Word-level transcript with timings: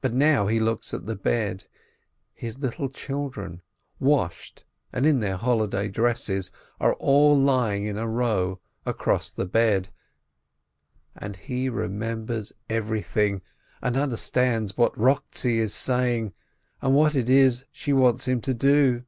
But 0.00 0.14
now 0.14 0.46
he 0.46 0.58
looks 0.58 0.94
at 0.94 1.04
the 1.04 1.14
bed: 1.14 1.64
his 2.32 2.60
little 2.60 2.88
children, 2.88 3.60
washed, 4.00 4.64
and 4.94 5.04
in 5.04 5.20
their 5.20 5.36
holiday 5.36 5.88
dresses, 5.88 6.50
are 6.80 6.94
all 6.94 7.38
lying 7.38 7.84
in 7.84 7.98
a 7.98 8.08
row 8.08 8.60
across 8.86 9.30
the 9.30 9.44
bed, 9.44 9.90
218 11.18 11.20
LEENEE 11.20 11.26
and— 11.26 11.36
he 11.48 11.68
remembers 11.68 12.54
everything, 12.70 13.42
and 13.82 13.98
understands 13.98 14.78
what 14.78 14.94
Eochtzi 14.94 15.56
is 15.58 15.74
saying, 15.74 16.32
and 16.80 16.94
what 16.94 17.14
it 17.14 17.28
is 17.28 17.66
she 17.70 17.92
wants 17.92 18.26
him 18.26 18.40
to 18.40 18.54
do. 18.54 19.04